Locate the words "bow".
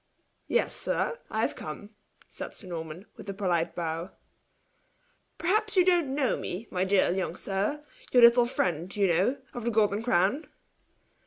3.75-4.09